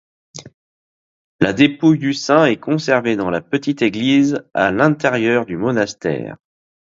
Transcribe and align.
La 1.39 1.53
dépouille 1.53 1.99
du 1.99 2.15
saint 2.15 2.45
est 2.45 2.57
conservée 2.57 3.15
dans 3.15 3.29
la 3.29 3.39
petite 3.39 3.83
église 3.83 4.43
à 4.55 4.71
l’intérieur 4.71 5.45
du 5.45 5.57
monastère. 5.57 6.37